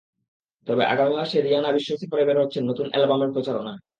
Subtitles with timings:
[0.67, 3.81] তবে আগামী মাসে রিয়ানা বিশ্ব সফরে বের হচ্ছেন নতুন অ্যালবামের প্রচারণায়।